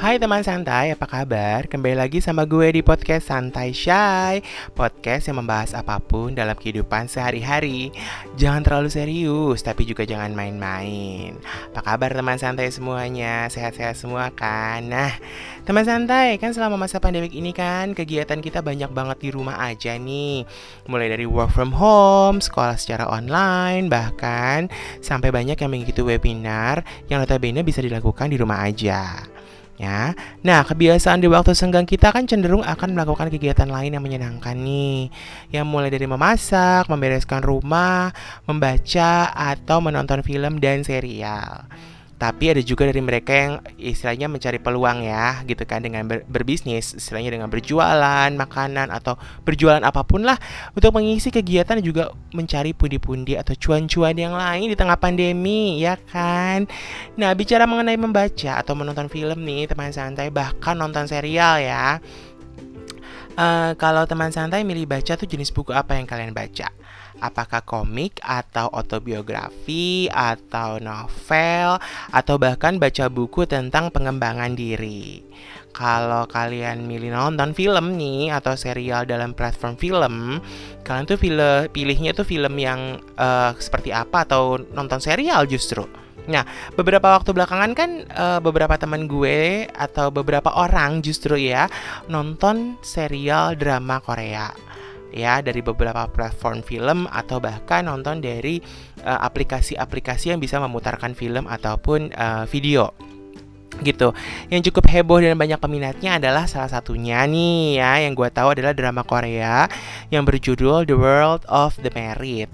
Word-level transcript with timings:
Hai 0.00 0.16
teman 0.16 0.40
santai, 0.40 0.96
apa 0.96 1.04
kabar? 1.04 1.68
Kembali 1.68 1.92
lagi 1.92 2.24
sama 2.24 2.48
gue 2.48 2.72
di 2.72 2.80
podcast 2.80 3.28
Santai 3.28 3.76
Shy 3.76 4.40
Podcast 4.72 5.28
yang 5.28 5.44
membahas 5.44 5.76
apa 5.76 6.00
pun 6.00 6.32
dalam 6.32 6.56
kehidupan 6.56 7.04
sehari-hari 7.04 7.92
Jangan 8.40 8.64
terlalu 8.64 8.88
serius, 8.88 9.60
tapi 9.60 9.84
juga 9.84 10.08
jangan 10.08 10.32
main-main 10.32 11.36
Apa 11.76 11.84
kabar 11.84 12.16
teman 12.16 12.40
santai 12.40 12.72
semuanya? 12.72 13.52
Sehat-sehat 13.52 13.92
semua 14.00 14.32
kan? 14.32 14.88
Nah, 14.88 15.12
teman 15.68 15.84
santai, 15.84 16.40
kan 16.40 16.56
selama 16.56 16.80
masa 16.80 16.96
pandemik 16.96 17.36
ini 17.36 17.52
kan 17.52 17.92
Kegiatan 17.92 18.40
kita 18.40 18.64
banyak 18.64 18.88
banget 18.96 19.20
di 19.20 19.28
rumah 19.36 19.60
aja 19.60 20.00
nih 20.00 20.48
Mulai 20.88 21.12
dari 21.12 21.28
work 21.28 21.52
from 21.52 21.76
home, 21.76 22.40
sekolah 22.40 22.80
secara 22.80 23.04
online 23.04 23.92
Bahkan 23.92 24.72
sampai 25.04 25.28
banyak 25.28 25.60
yang 25.60 25.68
mengikuti 25.68 26.00
webinar 26.00 26.88
Yang 27.12 27.28
notabene 27.28 27.60
bisa 27.60 27.84
dilakukan 27.84 28.32
di 28.32 28.40
rumah 28.40 28.64
aja 28.64 29.28
ya. 29.80 30.12
Nah, 30.44 30.60
kebiasaan 30.68 31.24
di 31.24 31.28
waktu 31.32 31.56
senggang 31.56 31.88
kita 31.88 32.12
kan 32.12 32.28
cenderung 32.28 32.60
akan 32.60 32.92
melakukan 32.92 33.32
kegiatan 33.32 33.66
lain 33.66 33.96
yang 33.96 34.04
menyenangkan 34.04 34.52
nih. 34.60 35.08
Yang 35.48 35.66
mulai 35.66 35.88
dari 35.88 36.04
memasak, 36.04 36.86
membereskan 36.92 37.40
rumah, 37.40 38.12
membaca 38.44 39.32
atau 39.32 39.80
menonton 39.80 40.20
film 40.20 40.60
dan 40.60 40.84
serial 40.84 41.64
tapi 42.20 42.52
ada 42.52 42.60
juga 42.60 42.84
dari 42.84 43.00
mereka 43.00 43.32
yang 43.32 43.52
istilahnya 43.80 44.28
mencari 44.28 44.60
peluang 44.60 45.00
ya 45.00 45.40
gitu 45.48 45.64
kan 45.64 45.80
dengan 45.80 46.04
ber 46.04 46.28
berbisnis. 46.28 46.92
Istilahnya 46.92 47.32
dengan 47.32 47.48
berjualan 47.48 48.28
makanan 48.28 48.92
atau 48.92 49.16
berjualan 49.48 49.80
apa 49.80 50.04
pun 50.04 50.28
lah 50.28 50.36
untuk 50.76 50.92
mengisi 50.92 51.32
kegiatan 51.32 51.80
juga 51.80 52.12
mencari 52.36 52.76
pundi-pundi 52.76 53.40
atau 53.40 53.56
cuan-cuan 53.56 54.12
yang 54.12 54.36
lain 54.36 54.68
di 54.68 54.76
tengah 54.76 55.00
pandemi 55.00 55.80
ya 55.80 55.96
kan? 55.96 56.68
Nah 57.16 57.32
bicara 57.32 57.64
mengenai 57.64 57.96
membaca 57.96 58.60
atau 58.60 58.76
menonton 58.76 59.08
film 59.08 59.40
nih 59.40 59.72
teman 59.72 59.88
santai 59.88 60.28
bahkan 60.28 60.76
nonton 60.76 61.08
serial 61.08 61.56
ya 61.56 62.04
uh, 63.36 63.72
kalau 63.78 64.06
teman 64.08 64.32
santai 64.34 64.64
milih 64.64 64.88
baca 64.88 65.14
tuh 65.18 65.28
jenis 65.28 65.50
buku 65.54 65.74
apa 65.74 65.98
yang 65.98 66.06
kalian 66.06 66.32
baca 66.34 66.70
apakah 67.20 67.60
komik 67.62 68.18
atau 68.24 68.72
autobiografi 68.72 70.08
atau 70.08 70.80
novel 70.80 71.76
atau 72.10 72.34
bahkan 72.40 72.80
baca 72.80 73.06
buku 73.12 73.44
tentang 73.44 73.92
pengembangan 73.92 74.56
diri. 74.56 75.20
Kalau 75.70 76.26
kalian 76.26 76.84
milih 76.84 77.14
nonton 77.14 77.54
film 77.54 77.94
nih 77.94 78.34
atau 78.34 78.58
serial 78.58 79.06
dalam 79.06 79.32
platform 79.32 79.78
film, 79.78 80.42
kalian 80.82 81.06
tuh 81.06 81.18
pilih 81.18 81.70
pilihnya 81.70 82.10
tuh 82.10 82.26
film 82.26 82.58
yang 82.58 82.98
uh, 83.16 83.54
seperti 83.54 83.94
apa 83.94 84.26
atau 84.26 84.58
nonton 84.74 84.98
serial 84.98 85.46
justru. 85.46 85.86
Nah, 86.28 86.44
beberapa 86.76 87.16
waktu 87.16 87.32
belakangan 87.32 87.72
kan 87.72 87.90
uh, 88.12 88.38
beberapa 88.42 88.76
teman 88.76 89.08
gue 89.08 89.66
atau 89.72 90.12
beberapa 90.12 90.52
orang 90.52 91.00
justru 91.00 91.38
ya 91.38 91.70
nonton 92.10 92.76
serial 92.84 93.56
drama 93.56 94.02
Korea 94.04 94.52
ya 95.10 95.42
dari 95.42 95.58
beberapa 95.58 96.06
platform 96.06 96.62
film 96.62 97.10
atau 97.10 97.42
bahkan 97.42 97.82
nonton 97.90 98.22
dari 98.22 98.62
eh, 99.02 99.18
aplikasi-aplikasi 99.26 100.30
uh, 100.30 100.38
yang 100.38 100.40
bisa 100.40 100.62
memutarkan 100.62 101.18
film 101.18 101.50
ataupun 101.50 102.14
uh, 102.14 102.46
video 102.46 102.94
gitu. 103.80 104.12
Yang 104.50 104.70
cukup 104.70 104.90
heboh 104.90 105.22
dan 105.22 105.38
banyak 105.38 105.58
peminatnya 105.62 106.18
adalah 106.18 106.44
salah 106.50 106.68
satunya 106.68 107.22
nih 107.24 107.80
ya 107.80 108.02
yang 108.02 108.18
gue 108.18 108.28
tahu 108.28 108.58
adalah 108.58 108.74
drama 108.74 109.06
Korea 109.06 109.70
yang 110.10 110.26
berjudul 110.26 110.84
The 110.84 110.96
World 110.98 111.46
of 111.46 111.78
the 111.80 111.90
Married. 111.94 112.50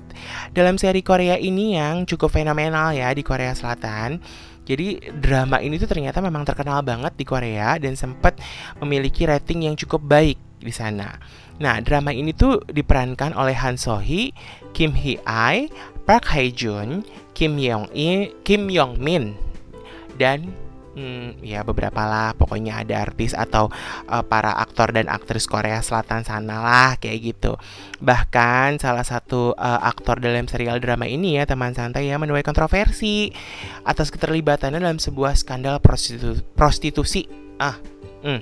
Dalam 0.52 0.76
seri 0.76 1.00
Korea 1.00 1.36
ini 1.40 1.76
yang 1.76 2.04
cukup 2.04 2.32
fenomenal 2.36 2.92
ya 2.94 3.10
di 3.12 3.24
Korea 3.24 3.52
Selatan. 3.56 4.20
Jadi 4.66 4.98
drama 5.14 5.62
ini 5.62 5.78
tuh 5.78 5.86
ternyata 5.86 6.18
memang 6.18 6.42
terkenal 6.42 6.82
banget 6.82 7.14
di 7.14 7.22
Korea 7.22 7.78
dan 7.78 7.94
sempat 7.94 8.34
memiliki 8.82 9.22
rating 9.22 9.70
yang 9.70 9.78
cukup 9.78 10.02
baik 10.02 10.42
di 10.58 10.74
sana. 10.74 11.14
Nah, 11.62 11.78
drama 11.80 12.10
ini 12.10 12.34
tuh 12.34 12.60
diperankan 12.66 13.32
oleh 13.32 13.54
Han 13.54 13.78
So 13.78 14.02
Hee, 14.02 14.34
Kim 14.74 14.92
Hee 14.98 15.22
Ai, 15.22 15.70
Park 16.02 16.28
Hae 16.34 16.50
Jun, 16.50 17.06
Kim 17.32 17.56
Yong 17.56 17.88
I, 17.94 18.34
Kim 18.42 18.66
Yong 18.66 18.98
Min, 18.98 19.38
dan 20.18 20.50
hmm, 20.96 21.44
ya 21.44 21.62
beberapa 21.62 22.02
lah 22.08 22.32
pokoknya 22.34 22.82
ada 22.82 23.04
artis 23.04 23.36
atau 23.36 23.68
uh, 24.08 24.24
para 24.24 24.56
aktor 24.56 24.90
dan 24.90 25.06
aktris 25.12 25.44
Korea 25.44 25.84
Selatan 25.84 26.24
sana 26.24 26.64
lah 26.64 26.90
kayak 26.96 27.18
gitu. 27.22 27.60
Bahkan 28.00 28.80
salah 28.80 29.04
satu 29.04 29.52
uh, 29.54 29.80
aktor 29.84 30.18
dalam 30.18 30.48
serial 30.48 30.80
drama 30.80 31.04
ini 31.04 31.36
ya 31.36 31.44
teman 31.44 31.76
santai 31.76 32.08
ya 32.08 32.16
menuai 32.16 32.42
kontroversi 32.42 33.30
atas 33.84 34.08
keterlibatannya 34.08 34.80
dalam 34.80 34.98
sebuah 34.98 35.36
skandal 35.36 35.78
prostitu 35.78 36.40
prostitusi. 36.56 37.28
Ah 37.60 37.76
hmm. 38.24 38.40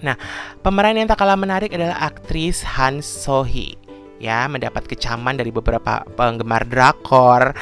nah 0.00 0.16
pemeran 0.64 0.96
yang 0.96 1.08
tak 1.10 1.20
kalah 1.20 1.36
menarik 1.36 1.76
adalah 1.76 1.98
aktris 2.08 2.64
Han 2.64 3.04
Sohee 3.04 3.80
ya 4.20 4.44
mendapat 4.46 4.84
kecaman 4.84 5.40
dari 5.40 5.48
beberapa 5.48 6.04
penggemar 6.14 6.68
drakor 6.68 7.56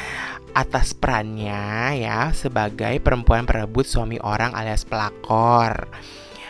atas 0.53 0.97
perannya 0.97 1.97
ya 1.99 2.31
sebagai 2.33 2.97
perempuan 2.99 3.45
perebut 3.45 3.85
suami 3.85 4.17
orang 4.21 4.53
alias 4.53 4.85
pelakor. 4.85 5.89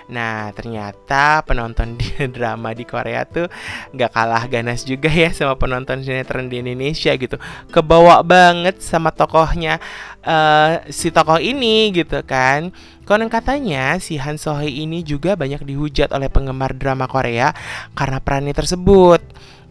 Nah 0.10 0.50
ternyata 0.58 1.46
penonton 1.46 1.96
di 2.02 2.10
drama 2.28 2.74
di 2.74 2.84
Korea 2.84 3.24
tuh 3.30 3.46
gak 3.94 4.12
kalah 4.12 4.50
ganas 4.50 4.84
juga 4.84 5.08
ya 5.08 5.30
sama 5.30 5.56
penonton 5.56 6.02
sinetron 6.02 6.50
di 6.50 6.60
Indonesia 6.66 7.14
gitu. 7.14 7.38
Kebawa 7.70 8.26
banget 8.26 8.82
sama 8.82 9.14
tokohnya 9.14 9.78
uh, 10.26 10.82
si 10.90 11.14
tokoh 11.14 11.38
ini 11.38 11.94
gitu 11.94 12.26
kan. 12.26 12.74
Konon 13.06 13.30
katanya 13.30 13.98
si 13.98 14.22
Han 14.22 14.38
Sohee 14.38 14.86
ini 14.86 15.02
juga 15.02 15.34
banyak 15.34 15.66
dihujat 15.66 16.14
oleh 16.14 16.30
penggemar 16.30 16.78
drama 16.78 17.10
Korea 17.10 17.54
karena 17.98 18.22
perannya 18.22 18.54
tersebut 18.54 19.22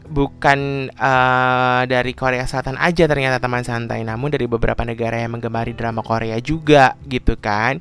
bukan 0.08 0.88
uh, 0.96 1.84
dari 1.84 2.16
Korea 2.16 2.48
Selatan 2.48 2.80
aja 2.80 3.04
ternyata 3.04 3.36
teman 3.38 3.60
santai 3.62 4.00
namun 4.02 4.32
dari 4.32 4.48
beberapa 4.48 4.80
negara 4.82 5.20
yang 5.20 5.36
menggemari 5.36 5.76
drama 5.76 6.00
Korea 6.00 6.40
juga 6.40 6.96
gitu 7.04 7.36
kan? 7.36 7.78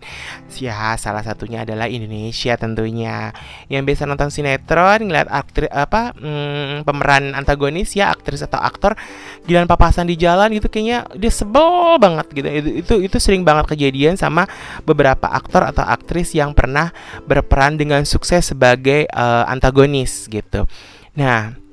Ya 0.59 0.93
salah 0.99 1.23
satunya 1.23 1.63
adalah 1.63 1.87
Indonesia 1.87 2.59
tentunya. 2.59 3.31
Yang 3.71 3.83
biasa 3.87 4.01
nonton 4.05 4.29
sinetron 4.29 5.07
ngeliat 5.07 5.31
aktris 5.31 5.71
apa 5.71 6.11
hmm, 6.13 6.83
pemeran 6.83 7.31
antagonis 7.33 7.95
ya 7.95 8.11
aktris 8.11 8.43
atau 8.43 8.59
aktor 8.59 8.99
gilan 9.47 9.65
papasan 9.65 10.11
di 10.11 10.19
jalan 10.19 10.51
gitu 10.51 10.67
kayaknya 10.67 11.07
dia 11.15 11.31
sebel 11.31 11.95
banget 11.97 12.27
gitu. 12.35 12.47
Itu 12.47 12.69
itu, 12.83 12.95
itu 13.07 13.17
sering 13.23 13.47
banget 13.47 13.71
kejadian 13.71 14.19
sama 14.19 14.45
beberapa 14.83 15.31
aktor 15.31 15.63
atau 15.63 15.87
aktris 15.87 16.35
yang 16.35 16.51
pernah 16.51 16.91
berperan 17.23 17.79
dengan 17.79 18.03
sukses 18.03 18.51
sebagai 18.51 19.07
uh, 19.15 19.47
antagonis 19.47 20.27
gitu. 20.27 20.67
Nah 21.15 21.66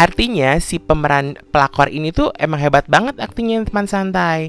Artinya 0.00 0.56
si 0.64 0.80
pemeran 0.80 1.36
pelakor 1.52 1.92
ini 1.92 2.08
tuh 2.08 2.32
emang 2.40 2.56
hebat 2.56 2.88
banget 2.88 3.20
aktingnya 3.20 3.68
teman 3.68 3.84
santai. 3.84 4.48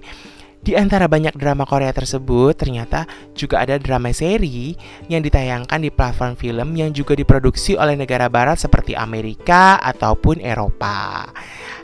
Di 0.62 0.78
antara 0.78 1.10
banyak 1.10 1.34
drama 1.42 1.66
Korea 1.66 1.90
tersebut, 1.90 2.54
ternyata 2.54 3.10
juga 3.34 3.66
ada 3.66 3.82
drama 3.82 4.14
seri 4.14 4.78
yang 5.10 5.26
ditayangkan 5.26 5.82
di 5.82 5.90
platform 5.90 6.38
film 6.38 6.78
yang 6.78 6.94
juga 6.94 7.18
diproduksi 7.18 7.74
oleh 7.74 7.98
negara 7.98 8.30
barat 8.30 8.62
seperti 8.62 8.94
Amerika 8.94 9.82
ataupun 9.82 10.38
Eropa. 10.38 11.26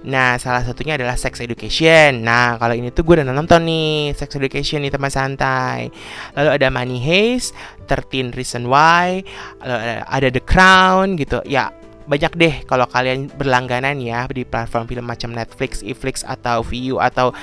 Nah, 0.05 0.37
salah 0.37 0.61
satunya 0.61 0.93
adalah 0.93 1.17
Sex 1.17 1.41
Education. 1.41 2.21
Nah, 2.21 2.61
kalau 2.61 2.77
ini 2.77 2.93
tuh 2.93 3.01
gue 3.01 3.17
udah 3.17 3.25
nonton 3.25 3.65
nih 3.65 4.13
Sex 4.13 4.37
Education 4.37 4.85
nih 4.85 4.93
teman 4.93 5.09
santai. 5.09 5.89
Lalu 6.37 6.49
ada 6.61 6.69
Money 6.69 7.01
Heist, 7.01 7.57
13 7.89 8.29
Reason 8.29 8.61
Why, 8.69 9.25
lalu 9.65 10.05
ada 10.05 10.27
The 10.29 10.43
Crown 10.45 11.17
gitu. 11.17 11.41
Ya, 11.49 11.73
banyak 12.07 12.33
deh 12.39 12.55
kalau 12.63 12.87
kalian 12.87 13.27
berlangganan 13.35 13.99
ya 13.99 14.25
di 14.31 14.47
platform 14.47 14.87
film 14.87 15.05
macam 15.05 15.35
Netflix, 15.35 15.83
Netflix 15.83 16.23
atau 16.23 16.63
Viu 16.63 17.03
atau 17.03 17.35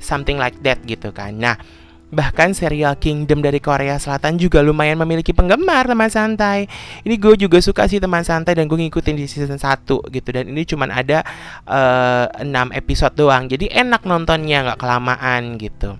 something 0.00 0.40
like 0.40 0.56
that 0.64 0.80
gitu 0.88 1.12
kan. 1.12 1.36
Nah, 1.36 1.60
bahkan 2.08 2.54
serial 2.54 2.96
Kingdom 2.96 3.42
dari 3.42 3.58
Korea 3.58 3.98
Selatan 3.98 4.38
juga 4.38 4.62
lumayan 4.64 4.96
memiliki 4.96 5.36
penggemar 5.36 5.84
teman 5.84 6.08
santai. 6.08 6.64
Ini 7.04 7.14
gue 7.18 7.34
juga 7.36 7.58
suka 7.60 7.84
sih 7.90 8.00
teman 8.00 8.24
santai 8.24 8.56
dan 8.56 8.70
gue 8.70 8.78
ngikutin 8.78 9.14
di 9.18 9.26
season 9.28 9.60
1 9.60 9.84
gitu 9.86 10.28
dan 10.32 10.44
ini 10.48 10.62
cuman 10.64 10.88
ada 10.94 11.20
uh, 11.68 12.26
eh, 12.40 12.72
6 12.72 12.72
episode 12.72 13.14
doang. 13.18 13.50
Jadi 13.50 13.68
enak 13.68 14.06
nontonnya 14.08 14.72
nggak 14.72 14.80
kelamaan 14.80 15.60
gitu. 15.60 15.98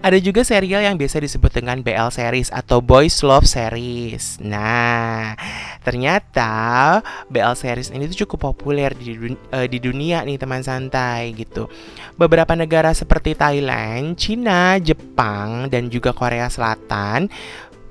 Ada 0.00 0.16
juga 0.16 0.40
serial 0.40 0.80
yang 0.80 0.96
biasa 0.96 1.20
disebut 1.20 1.60
dengan 1.60 1.84
BL 1.84 2.08
series 2.08 2.48
atau 2.48 2.80
Boys 2.80 3.20
Love 3.20 3.44
series. 3.44 4.40
Nah, 4.40 5.36
ternyata 5.84 7.04
BL 7.28 7.52
series 7.52 7.92
ini 7.92 8.08
tuh 8.08 8.24
cukup 8.24 8.48
populer 8.48 8.96
di, 8.96 9.12
dun 9.12 9.36
uh, 9.52 9.68
di 9.68 9.76
dunia 9.76 10.24
nih 10.24 10.40
teman 10.40 10.64
santai 10.64 11.36
gitu. 11.36 11.68
Beberapa 12.16 12.56
negara 12.56 12.96
seperti 12.96 13.36
Thailand, 13.36 14.16
Cina, 14.16 14.80
Jepang, 14.80 15.68
dan 15.68 15.92
juga 15.92 16.16
Korea 16.16 16.48
Selatan 16.48 17.28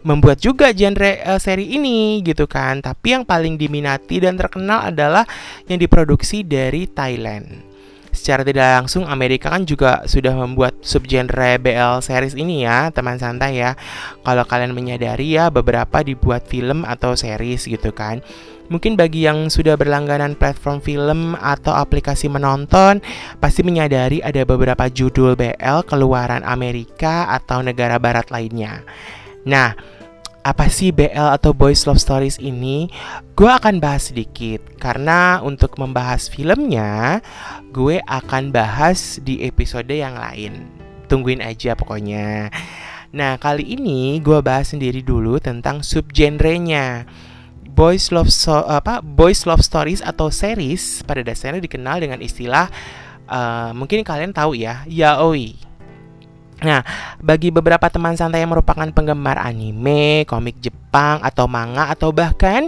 membuat 0.01 0.41
juga 0.41 0.73
genre 0.73 1.21
uh, 1.21 1.37
seri 1.37 1.77
ini 1.77 2.25
gitu 2.25 2.49
kan. 2.49 2.81
Tapi 2.81 3.21
yang 3.21 3.21
paling 3.21 3.53
diminati 3.53 4.17
dan 4.17 4.33
terkenal 4.33 4.89
adalah 4.89 5.29
yang 5.69 5.77
diproduksi 5.77 6.41
dari 6.41 6.89
Thailand. 6.89 7.68
Secara 8.11 8.41
tidak 8.45 8.83
langsung 8.83 9.05
Amerika 9.05 9.49
kan 9.53 9.65
juga 9.65 10.03
sudah 10.05 10.33
membuat 10.33 10.77
subgenre 10.81 11.61
BL 11.61 12.01
series 12.01 12.35
ini 12.35 12.65
ya, 12.65 12.89
teman 12.89 13.17
santai 13.17 13.61
ya. 13.61 13.73
Kalau 14.21 14.43
kalian 14.45 14.73
menyadari 14.73 15.37
ya 15.37 15.49
beberapa 15.49 16.01
dibuat 16.01 16.45
film 16.49 16.85
atau 16.85 17.13
series 17.13 17.65
gitu 17.65 17.93
kan. 17.93 18.21
Mungkin 18.69 18.93
bagi 18.93 19.25
yang 19.25 19.49
sudah 19.49 19.73
berlangganan 19.73 20.37
platform 20.37 20.77
film 20.77 21.33
atau 21.41 21.73
aplikasi 21.73 22.29
menonton, 22.29 23.01
pasti 23.41 23.65
menyadari 23.65 24.21
ada 24.21 24.45
beberapa 24.45 24.85
judul 24.85 25.33
BL 25.33 25.89
keluaran 25.89 26.45
Amerika 26.45 27.25
atau 27.33 27.65
negara 27.65 27.97
barat 27.97 28.29
lainnya. 28.29 28.85
Nah, 29.49 29.73
apa 30.43 30.71
sih 30.71 30.95
BL 30.95 31.35
atau 31.35 31.51
Boys 31.51 31.83
Love 31.83 31.99
Stories 31.99 32.39
ini? 32.39 32.87
Gue 33.35 33.51
akan 33.51 33.77
bahas 33.83 34.11
sedikit 34.11 34.63
karena 34.79 35.43
untuk 35.43 35.75
membahas 35.75 36.31
filmnya, 36.31 37.19
gue 37.71 37.99
akan 38.07 38.51
bahas 38.55 39.19
di 39.23 39.43
episode 39.43 39.91
yang 39.91 40.15
lain. 40.15 40.67
Tungguin 41.11 41.43
aja 41.43 41.75
pokoknya. 41.75 42.53
Nah, 43.09 43.41
kali 43.41 43.65
ini 43.73 44.21
gue 44.21 44.37
bahas 44.45 44.69
sendiri 44.71 45.01
dulu 45.01 45.41
tentang 45.41 45.81
subgenrenya 45.81 47.09
boys 47.79 48.11
love 48.11 48.27
so, 48.27 48.59
apa 48.67 48.99
boys 48.99 49.47
love 49.47 49.63
stories 49.63 50.03
atau 50.03 50.27
series 50.27 50.99
pada 51.07 51.23
dasarnya 51.23 51.63
dikenal 51.63 52.03
dengan 52.03 52.19
istilah 52.19 52.67
uh, 53.29 53.71
mungkin 53.71 54.03
kalian 54.03 54.35
tahu 54.35 54.57
ya 54.57 54.83
yaoi. 54.83 55.68
Nah, 56.59 56.83
bagi 57.23 57.49
beberapa 57.55 57.87
teman 57.87 58.19
santai 58.19 58.43
yang 58.43 58.51
merupakan 58.51 58.87
penggemar 58.91 59.39
anime, 59.39 60.27
komik 60.27 60.59
Jepang 60.59 61.23
atau 61.23 61.47
manga 61.47 61.87
atau 61.87 62.11
bahkan 62.11 62.67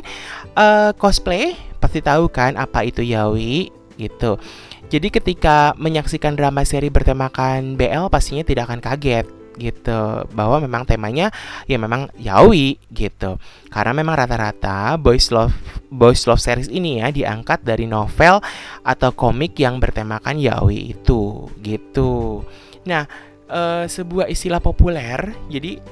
uh, 0.55 0.95
cosplay, 0.95 1.59
pasti 1.83 1.99
tahu 1.99 2.31
kan 2.31 2.55
apa 2.55 2.87
itu 2.87 3.03
yaoi 3.03 3.67
gitu. 3.99 4.39
Jadi 4.91 5.07
ketika 5.07 5.71
menyaksikan 5.79 6.35
drama 6.35 6.67
seri 6.67 6.91
bertemakan 6.91 7.79
BL 7.79 8.11
pastinya 8.11 8.43
tidak 8.43 8.67
akan 8.67 8.83
kaget 8.83 9.27
gitu. 9.55 10.27
Bahwa 10.31 10.59
memang 10.59 10.83
temanya 10.83 11.31
ya 11.67 11.79
memang 11.79 12.11
yaoi 12.19 12.75
gitu. 12.91 13.39
Karena 13.71 13.95
memang 13.95 14.19
rata-rata 14.19 14.95
boys 14.99 15.31
love 15.31 15.55
boys 15.87 16.27
love 16.27 16.43
series 16.43 16.67
ini 16.67 16.99
ya 16.99 17.07
diangkat 17.11 17.63
dari 17.63 17.87
novel 17.87 18.43
atau 18.83 19.09
komik 19.15 19.55
yang 19.59 19.79
bertemakan 19.79 20.39
yaoi 20.39 20.95
itu 20.95 21.47
gitu. 21.63 22.43
Nah 22.83 23.30
uh, 23.51 23.85
sebuah 23.85 24.31
istilah 24.31 24.63
populer 24.63 25.35
jadi 25.51 25.83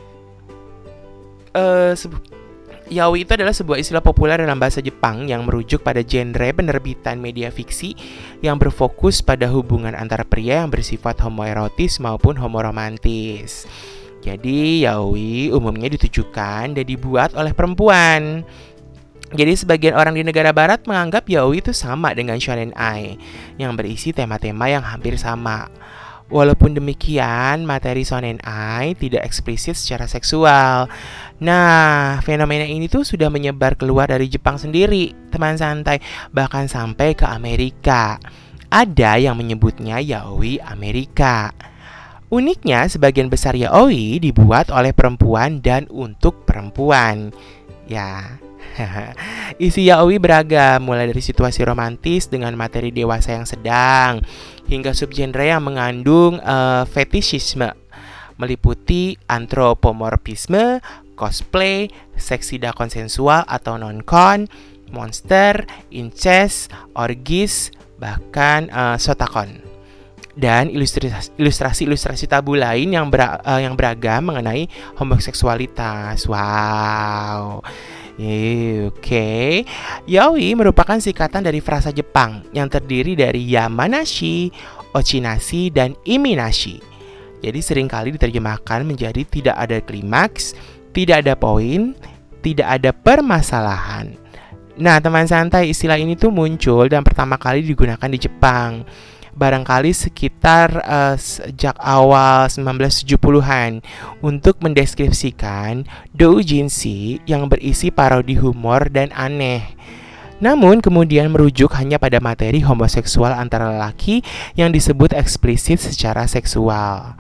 uh, 1.54 1.94
Yaoi 2.90 3.22
itu 3.22 3.38
adalah 3.38 3.54
sebuah 3.54 3.78
istilah 3.78 4.02
populer 4.02 4.42
dalam 4.42 4.58
bahasa 4.58 4.82
Jepang 4.82 5.30
yang 5.30 5.46
merujuk 5.46 5.86
pada 5.86 6.02
genre 6.02 6.50
penerbitan 6.50 7.22
media 7.22 7.54
fiksi 7.54 7.94
yang 8.42 8.58
berfokus 8.58 9.22
pada 9.22 9.46
hubungan 9.46 9.94
antara 9.94 10.26
pria 10.26 10.66
yang 10.66 10.74
bersifat 10.74 11.22
homoerotis 11.22 12.02
maupun 12.02 12.34
homoromantis. 12.42 13.70
Jadi, 14.26 14.90
yaoi 14.90 15.54
umumnya 15.54 15.86
ditujukan 15.94 16.74
dan 16.74 16.84
dibuat 16.84 17.38
oleh 17.38 17.54
perempuan. 17.54 18.42
Jadi 19.30 19.54
sebagian 19.54 19.94
orang 19.94 20.18
di 20.18 20.26
negara 20.26 20.50
barat 20.50 20.82
menganggap 20.90 21.30
yaoi 21.30 21.62
itu 21.62 21.70
sama 21.70 22.18
dengan 22.18 22.42
shonen 22.42 22.74
ai 22.74 23.22
yang 23.62 23.78
berisi 23.78 24.10
tema-tema 24.10 24.66
yang 24.66 24.82
hampir 24.82 25.14
sama. 25.22 25.70
Walaupun 26.30 26.78
demikian, 26.78 27.66
materi 27.66 28.06
shonen 28.06 28.38
ai 28.46 28.94
tidak 28.94 29.26
eksplisit 29.26 29.74
secara 29.74 30.06
seksual. 30.06 30.86
Nah, 31.42 32.22
fenomena 32.22 32.70
ini 32.70 32.86
tuh 32.86 33.02
sudah 33.02 33.34
menyebar 33.34 33.74
keluar 33.74 34.14
dari 34.14 34.30
Jepang 34.30 34.62
sendiri, 34.62 35.10
teman 35.34 35.58
santai, 35.58 35.98
bahkan 36.30 36.70
sampai 36.70 37.18
ke 37.18 37.26
Amerika. 37.26 38.22
Ada 38.70 39.18
yang 39.18 39.42
menyebutnya 39.42 39.98
yaoi 39.98 40.62
Amerika. 40.62 41.50
Uniknya, 42.30 42.86
sebagian 42.86 43.26
besar 43.34 43.58
yaoi 43.58 44.22
dibuat 44.22 44.70
oleh 44.70 44.94
perempuan 44.94 45.66
dan 45.66 45.90
untuk 45.90 46.46
perempuan. 46.46 47.34
Ya, 47.90 48.38
Isi 49.66 49.90
yaoi 49.90 50.18
beragam, 50.22 50.84
mulai 50.84 51.10
dari 51.10 51.24
situasi 51.24 51.64
romantis 51.66 52.28
dengan 52.32 52.56
materi 52.56 52.94
dewasa 52.94 53.36
yang 53.36 53.48
sedang, 53.48 54.24
hingga 54.70 54.96
subgenre 54.96 55.52
yang 55.52 55.66
mengandung 55.66 56.40
uh, 56.40 56.84
fetishisme, 56.88 57.72
meliputi 58.40 59.20
antropomorfisme, 59.28 60.80
cosplay, 61.20 61.92
seks 62.16 62.56
tidak 62.56 62.80
konsensual 62.80 63.44
atau 63.48 63.76
non-con, 63.76 64.48
monster, 64.96 65.68
incest, 65.92 66.72
orgis, 66.96 67.76
bahkan 68.00 68.72
uh, 68.72 68.96
sotakon 68.96 69.70
dan 70.40 70.72
ilustrasi-ilustrasi 70.72 72.32
tabu 72.32 72.56
lain 72.56 72.96
yang 72.96 73.12
ber, 73.12 73.44
uh, 73.44 73.60
yang 73.60 73.76
beragam 73.76 74.32
mengenai 74.32 74.72
homoseksualitas. 74.96 76.24
Wow. 76.32 77.60
Oke, 78.20 78.92
okay. 79.00 79.52
yaoi 80.04 80.52
merupakan 80.52 81.00
singkatan 81.00 81.40
dari 81.40 81.64
frasa 81.64 81.88
Jepang 81.96 82.44
yang 82.52 82.68
terdiri 82.68 83.16
dari 83.16 83.48
yamanashi, 83.48 84.52
ochinashi, 84.92 85.72
dan 85.72 85.96
iminashi. 86.04 86.84
Jadi 87.40 87.60
sering 87.64 87.88
kali 87.88 88.12
diterjemahkan 88.12 88.84
menjadi 88.84 89.24
tidak 89.24 89.56
ada 89.56 89.80
klimaks, 89.80 90.52
tidak 90.92 91.24
ada 91.24 91.40
poin, 91.40 91.96
tidak 92.44 92.68
ada 92.68 92.92
permasalahan. 92.92 94.12
Nah, 94.76 95.00
teman 95.00 95.24
santai, 95.24 95.72
istilah 95.72 95.96
ini 95.96 96.20
tuh 96.20 96.32
muncul 96.32 96.92
dan 96.92 97.08
pertama 97.08 97.40
kali 97.40 97.64
digunakan 97.64 98.12
di 98.12 98.20
Jepang 98.20 98.84
barangkali 99.40 99.96
sekitar 99.96 100.84
uh, 100.84 101.16
sejak 101.16 101.80
awal 101.80 102.52
1970-an 102.52 103.80
untuk 104.20 104.60
mendeskripsikan 104.60 105.88
doujinshi 106.12 107.24
yang 107.24 107.48
berisi 107.48 107.88
parodi 107.88 108.36
humor 108.36 108.92
dan 108.92 109.16
aneh. 109.16 109.80
Namun 110.44 110.84
kemudian 110.84 111.32
merujuk 111.32 111.72
hanya 111.80 111.96
pada 112.00 112.20
materi 112.20 112.60
homoseksual 112.60 113.32
antara 113.32 113.72
lelaki 113.72 114.24
yang 114.60 114.76
disebut 114.76 115.16
eksplisit 115.16 115.80
secara 115.80 116.28
seksual 116.28 117.16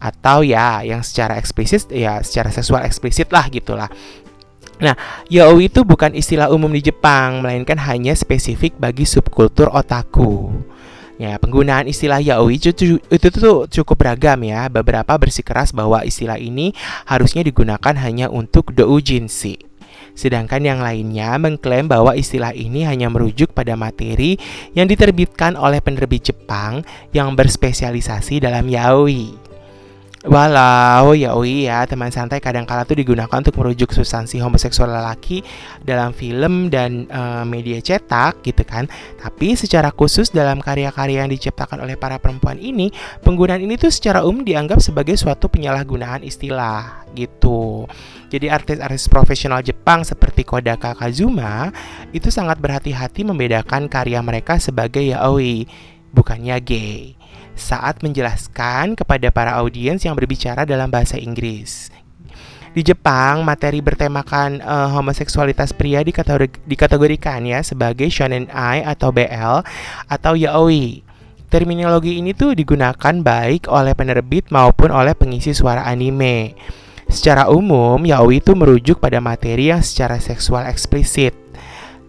atau 0.00 0.40
ya 0.40 0.80
yang 0.80 1.04
secara 1.04 1.36
eksplisit 1.36 1.92
ya 1.92 2.24
secara 2.24 2.50
seksual 2.50 2.82
eksplisit 2.82 3.30
lah 3.30 3.46
gitulah. 3.46 3.90
Nah, 4.80 4.96
yaoi 5.28 5.68
itu 5.68 5.84
bukan 5.84 6.16
istilah 6.16 6.48
umum 6.48 6.72
di 6.72 6.80
Jepang, 6.80 7.44
melainkan 7.44 7.76
hanya 7.84 8.16
spesifik 8.16 8.80
bagi 8.80 9.04
subkultur 9.04 9.68
otaku. 9.68 10.48
Ya, 11.20 11.36
penggunaan 11.36 11.84
istilah 11.84 12.16
yaoi 12.24 12.56
itu, 12.56 12.72
tuh 13.12 13.68
cukup 13.68 13.96
beragam 14.00 14.40
ya. 14.40 14.72
Beberapa 14.72 15.20
bersikeras 15.20 15.68
bahwa 15.68 16.00
istilah 16.00 16.40
ini 16.40 16.72
harusnya 17.04 17.44
digunakan 17.44 17.92
hanya 18.00 18.32
untuk 18.32 18.72
doujinshi. 18.72 19.60
Sedangkan 20.16 20.64
yang 20.64 20.80
lainnya 20.80 21.36
mengklaim 21.36 21.92
bahwa 21.92 22.16
istilah 22.16 22.56
ini 22.56 22.88
hanya 22.88 23.12
merujuk 23.12 23.52
pada 23.52 23.76
materi 23.76 24.40
yang 24.72 24.88
diterbitkan 24.88 25.60
oleh 25.60 25.84
penerbit 25.84 26.32
Jepang 26.32 26.88
yang 27.12 27.36
berspesialisasi 27.36 28.40
dalam 28.40 28.64
yaoi. 28.72 29.39
Walau 30.20 31.16
ya 31.16 31.32
oh 31.32 31.48
iya 31.48 31.80
teman 31.88 32.12
santai 32.12 32.44
kadang-kala 32.44 32.84
tuh 32.84 32.92
digunakan 32.92 33.32
untuk 33.32 33.56
merujuk 33.56 33.88
substansi 33.88 34.36
homoseksual 34.44 34.92
lelaki 34.92 35.40
dalam 35.80 36.12
film 36.12 36.68
dan 36.68 37.08
uh, 37.08 37.40
media 37.48 37.80
cetak 37.80 38.44
gitu 38.44 38.60
kan. 38.68 38.84
Tapi 39.16 39.56
secara 39.56 39.88
khusus 39.88 40.28
dalam 40.28 40.60
karya-karya 40.60 41.24
yang 41.24 41.32
diciptakan 41.32 41.80
oleh 41.80 41.96
para 41.96 42.20
perempuan 42.20 42.60
ini, 42.60 42.92
penggunaan 43.24 43.64
ini 43.64 43.80
tuh 43.80 43.88
secara 43.88 44.20
umum 44.20 44.44
dianggap 44.44 44.84
sebagai 44.84 45.16
suatu 45.16 45.48
penyalahgunaan 45.48 46.20
istilah 46.20 47.08
gitu. 47.16 47.88
Jadi 48.28 48.52
artis-artis 48.52 49.08
profesional 49.08 49.64
Jepang 49.64 50.04
seperti 50.04 50.44
Kodaka 50.44 51.00
Kazuma 51.00 51.72
itu 52.12 52.28
sangat 52.28 52.60
berhati-hati 52.60 53.24
membedakan 53.24 53.88
karya 53.88 54.20
mereka 54.20 54.60
sebagai 54.60 55.00
yaoi, 55.00 55.64
bukannya 56.12 56.60
gay 56.60 57.19
saat 57.58 58.02
menjelaskan 58.04 58.98
kepada 58.98 59.30
para 59.30 59.56
audiens 59.58 60.02
yang 60.02 60.14
berbicara 60.14 60.66
dalam 60.66 60.90
bahasa 60.90 61.16
Inggris. 61.16 61.90
Di 62.70 62.86
Jepang, 62.86 63.42
materi 63.42 63.82
bertemakan 63.82 64.62
uh, 64.62 64.94
homoseksualitas 64.94 65.74
pria 65.74 66.06
dikategorikan 66.06 67.42
ya 67.42 67.66
sebagai 67.66 68.06
shonen 68.06 68.46
ai 68.54 68.86
atau 68.86 69.10
BL 69.10 69.66
atau 70.06 70.38
yaoi. 70.38 71.02
Terminologi 71.50 72.22
ini 72.22 72.30
tuh 72.30 72.54
digunakan 72.54 72.94
baik 72.94 73.66
oleh 73.66 73.90
penerbit 73.98 74.54
maupun 74.54 74.94
oleh 74.94 75.18
pengisi 75.18 75.50
suara 75.50 75.82
anime. 75.82 76.54
Secara 77.10 77.50
umum, 77.50 77.98
yaoi 78.06 78.38
itu 78.38 78.54
merujuk 78.54 79.02
pada 79.02 79.18
materi 79.18 79.74
yang 79.74 79.82
secara 79.82 80.22
seksual 80.22 80.70
eksplisit. 80.70 81.34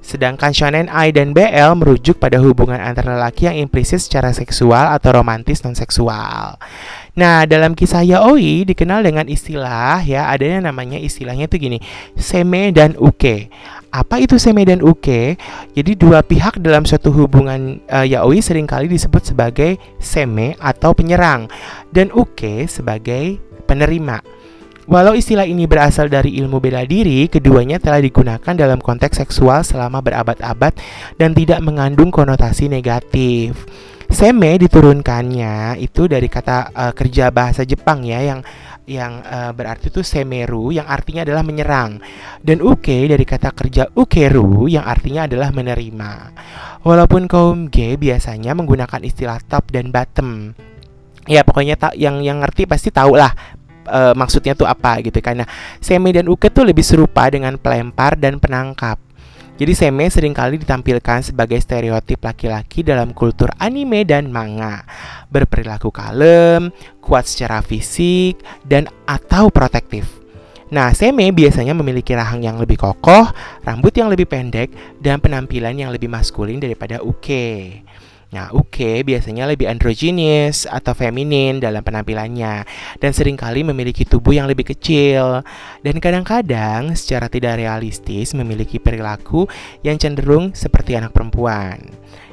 Sedangkan 0.01 0.50
shonen 0.50 0.89
ai 0.89 1.13
dan 1.13 1.31
BL 1.31 1.77
merujuk 1.77 2.17
pada 2.17 2.41
hubungan 2.41 2.81
antara 2.81 3.15
lelaki 3.15 3.46
yang 3.46 3.62
implisit 3.62 4.01
secara 4.01 4.34
seksual 4.34 4.89
atau 4.89 5.13
romantis 5.13 5.62
non 5.62 5.77
seksual. 5.77 6.58
Nah, 7.12 7.46
dalam 7.46 7.77
kisah 7.77 8.01
yaoi 8.01 8.65
dikenal 8.65 9.05
dengan 9.05 9.29
istilah 9.29 10.01
ya, 10.01 10.31
adanya 10.34 10.74
namanya 10.74 10.98
istilahnya 10.98 11.46
itu 11.46 11.62
gini, 11.62 11.77
seme 12.17 12.74
dan 12.74 12.98
uke. 12.98 13.51
Apa 13.91 14.24
itu 14.24 14.41
seme 14.41 14.63
dan 14.65 14.81
uke? 14.81 15.38
Jadi 15.75 15.91
dua 15.93 16.25
pihak 16.25 16.58
dalam 16.63 16.88
suatu 16.88 17.13
hubungan 17.13 17.84
uh, 17.91 18.08
yaoi 18.08 18.41
sering 18.41 18.65
kali 18.65 18.89
disebut 18.89 19.22
sebagai 19.36 19.77
seme 20.01 20.58
atau 20.58 20.96
penyerang 20.98 21.51
dan 21.93 22.10
uke 22.15 22.65
sebagai 22.65 23.38
penerima. 23.70 24.24
Walau 24.91 25.15
istilah 25.15 25.48
ini 25.48 25.71
berasal 25.71 26.12
dari 26.12 26.36
ilmu 26.43 26.60
bela 26.60 26.83
diri, 26.83 27.31
keduanya 27.31 27.79
telah 27.79 28.03
digunakan 28.03 28.51
dalam 28.51 28.83
konteks 28.83 29.24
seksual 29.24 29.63
selama 29.63 30.03
berabad-abad 30.03 30.75
dan 31.15 31.31
tidak 31.31 31.63
mengandung 31.63 32.12
konotasi 32.12 32.67
negatif. 32.67 33.55
Seme 34.12 34.60
diturunkannya 34.60 35.79
itu 35.79 36.12
dari 36.12 36.27
kata 36.27 36.75
uh, 36.75 36.91
kerja 36.91 37.31
bahasa 37.31 37.63
Jepang 37.63 38.03
ya 38.03 38.19
yang 38.19 38.43
yang 38.83 39.24
uh, 39.24 39.55
berarti 39.55 39.88
itu 39.88 40.03
semeru 40.03 40.75
yang 40.75 40.83
artinya 40.91 41.24
adalah 41.24 41.48
menyerang 41.48 42.03
dan 42.43 42.60
uke 42.60 43.07
dari 43.07 43.24
kata 43.24 43.55
kerja 43.55 43.88
ukeru 43.95 44.67
yang 44.67 44.83
artinya 44.83 45.24
adalah 45.24 45.55
menerima. 45.55 46.12
Walaupun 46.83 47.31
kaum 47.31 47.71
G 47.71 47.95
biasanya 47.95 48.51
menggunakan 48.51 49.00
istilah 49.07 49.39
top 49.48 49.71
dan 49.71 49.95
bottom. 49.95 50.51
Ya 51.29 51.48
pokoknya 51.48 51.79
yang 51.95 52.19
yang 52.19 52.43
ngerti 52.43 52.67
pasti 52.67 52.91
tahu 52.91 53.15
lah 53.15 53.31
uh, 53.88 54.13
maksudnya 54.13 54.53
tuh 54.53 54.67
apa 54.69 55.01
gitu 55.01 55.17
karena 55.21 55.47
seme 55.79 56.11
dan 56.13 56.27
uke 56.27 56.50
tuh 56.50 56.65
lebih 56.67 56.85
serupa 56.85 57.29
dengan 57.29 57.57
pelempar 57.57 58.19
dan 58.19 58.38
penangkap. 58.38 59.00
Jadi 59.61 59.77
seme 59.77 60.09
sering 60.09 60.33
kali 60.33 60.57
ditampilkan 60.57 61.21
sebagai 61.21 61.61
stereotip 61.61 62.17
laki-laki 62.25 62.81
dalam 62.81 63.13
kultur 63.13 63.53
anime 63.61 64.01
dan 64.09 64.33
manga. 64.33 64.81
Berperilaku 65.29 65.93
kalem, 65.93 66.73
kuat 66.97 67.29
secara 67.29 67.61
fisik, 67.61 68.41
dan 68.65 68.89
atau 69.05 69.53
protektif. 69.53 70.21
Nah, 70.73 70.95
seme 70.97 71.29
biasanya 71.29 71.75
memiliki 71.77 72.15
rahang 72.17 72.41
yang 72.41 72.57
lebih 72.57 72.79
kokoh, 72.79 73.29
rambut 73.61 73.93
yang 73.93 74.09
lebih 74.09 74.25
pendek, 74.25 74.71
dan 74.97 75.21
penampilan 75.21 75.77
yang 75.77 75.93
lebih 75.93 76.09
maskulin 76.09 76.57
daripada 76.57 77.03
uke. 77.03 77.83
Nah, 78.31 78.47
uke 78.55 79.03
biasanya 79.03 79.43
lebih 79.43 79.67
androgynous 79.67 80.63
atau 80.63 80.95
feminin 80.95 81.59
dalam 81.59 81.83
penampilannya 81.83 82.63
dan 83.03 83.11
sering 83.11 83.35
kali 83.35 83.59
memiliki 83.59 84.07
tubuh 84.07 84.31
yang 84.31 84.47
lebih 84.47 84.71
kecil 84.71 85.43
dan 85.83 85.95
kadang-kadang 86.00 86.95
secara 86.95 87.27
tidak 87.27 87.59
realistis 87.59 88.31
memiliki 88.31 88.79
perilaku 88.79 89.51
yang 89.83 90.00
cenderung 90.00 90.55
seperti 90.55 90.95
anak 90.95 91.11
perempuan. 91.11 91.91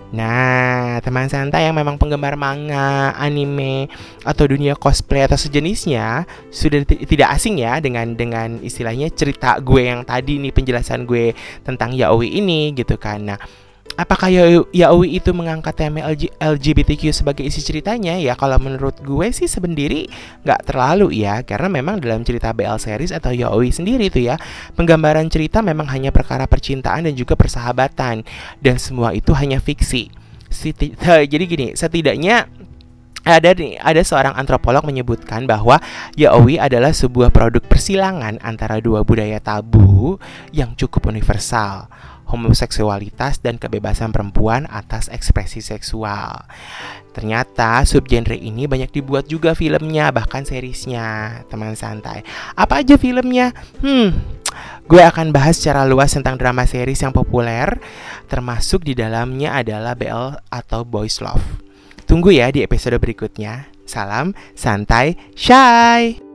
Nah, 0.08 1.02
teman 1.04 1.28
santai 1.28 1.68
yang 1.68 1.76
memang 1.76 2.00
penggemar 2.00 2.32
manga, 2.38 3.12
anime, 3.12 3.92
atau 4.24 4.48
dunia 4.48 4.72
cosplay 4.72 5.28
atau 5.28 5.36
sejenisnya 5.36 6.24
sudah 6.48 6.80
tidak 6.86 7.28
asing 7.36 7.60
ya 7.60 7.76
dengan 7.76 8.16
dengan 8.16 8.56
istilahnya 8.64 9.12
cerita 9.12 9.60
gue 9.60 9.84
yang 9.84 10.06
tadi 10.08 10.40
nih 10.40 10.54
penjelasan 10.54 11.04
gue 11.04 11.36
tentang 11.60 11.92
yaoi 11.92 12.40
ini 12.40 12.72
gitu 12.72 12.96
kan. 12.96 13.34
Nah, 13.34 13.38
apakah 13.98 14.30
Yaoi 14.70 15.18
itu 15.18 15.34
mengangkat 15.34 15.74
tema 15.74 16.06
LGBTQ 16.38 17.10
sebagai 17.10 17.42
isi 17.42 17.58
ceritanya? 17.66 18.14
Ya 18.14 18.38
kalau 18.38 18.54
menurut 18.62 19.02
gue 19.02 19.26
sih 19.34 19.50
sendiri 19.50 20.06
nggak 20.46 20.70
terlalu 20.70 21.26
ya 21.26 21.42
Karena 21.42 21.66
memang 21.66 21.98
dalam 21.98 22.22
cerita 22.22 22.54
BL 22.54 22.78
series 22.78 23.10
atau 23.10 23.34
Yaoi 23.34 23.74
sendiri 23.74 24.06
itu 24.06 24.22
ya 24.22 24.38
Penggambaran 24.78 25.26
cerita 25.26 25.58
memang 25.60 25.90
hanya 25.90 26.14
perkara 26.14 26.46
percintaan 26.46 27.10
dan 27.10 27.14
juga 27.18 27.34
persahabatan 27.34 28.22
Dan 28.62 28.78
semua 28.78 29.10
itu 29.10 29.34
hanya 29.34 29.58
fiksi 29.58 30.14
Jadi 31.32 31.44
gini, 31.44 31.68
setidaknya 31.74 32.46
ada 33.28 33.52
ada 33.84 34.00
seorang 34.00 34.32
antropolog 34.40 34.88
menyebutkan 34.88 35.44
bahwa 35.44 35.76
yaoi 36.16 36.56
adalah 36.56 36.96
sebuah 36.96 37.28
produk 37.28 37.60
persilangan 37.60 38.40
antara 38.40 38.80
dua 38.80 39.04
budaya 39.04 39.36
tabu 39.36 40.16
yang 40.48 40.72
cukup 40.72 41.12
universal 41.12 41.92
homoseksualitas 42.28 43.40
dan 43.40 43.56
kebebasan 43.56 44.12
perempuan 44.12 44.68
atas 44.68 45.08
ekspresi 45.08 45.64
seksual. 45.64 46.44
Ternyata 47.16 47.82
subgenre 47.82 48.38
ini 48.38 48.68
banyak 48.70 48.92
dibuat 48.92 49.26
juga 49.26 49.56
filmnya, 49.56 50.12
bahkan 50.14 50.44
seriesnya, 50.44 51.42
teman 51.50 51.75
santai. 51.75 52.23
Apa 52.54 52.85
aja 52.85 52.94
filmnya? 53.00 53.56
Hmm, 53.82 54.14
gue 54.87 55.02
akan 55.02 55.35
bahas 55.35 55.58
secara 55.58 55.82
luas 55.88 56.14
tentang 56.14 56.38
drama 56.38 56.68
series 56.68 57.02
yang 57.02 57.11
populer, 57.11 57.80
termasuk 58.30 58.87
di 58.87 58.94
dalamnya 58.94 59.56
adalah 59.58 59.99
BL 59.99 60.38
atau 60.52 60.87
Boys 60.87 61.18
Love. 61.18 61.64
Tunggu 62.06 62.32
ya 62.32 62.49
di 62.49 62.64
episode 62.64 62.97
berikutnya. 63.00 63.68
Salam 63.88 64.37
santai, 64.52 65.16
shy. 65.32 66.27